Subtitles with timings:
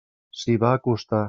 [0.43, 1.19] S'hi va acostar.